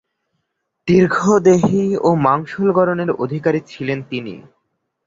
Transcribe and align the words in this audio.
দীর্ঘদেহী 0.87 1.85
ও 2.01 2.09
মাংসল 2.25 2.67
গড়নের 2.71 3.09
অধিকারী 3.23 3.59
ছিলেন 3.67 3.99
তিনি। 4.09 4.35